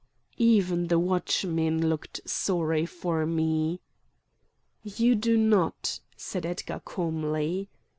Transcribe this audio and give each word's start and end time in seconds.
Even 0.39 0.87
the 0.87 0.97
watchmen 0.97 1.87
looked 1.87 2.21
sorry 2.25 2.87
for 2.87 3.23
me. 3.27 3.81
"You 4.81 5.13
do 5.13 5.37
not!" 5.37 5.99
said 6.17 6.43
Edgar 6.43 6.79
calmly. 6.83 7.69